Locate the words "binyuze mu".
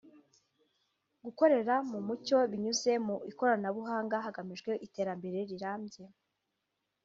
2.51-3.15